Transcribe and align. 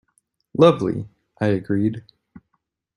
"Lovely," 0.57 1.05
I 1.39 1.49
agreed. 1.49 2.03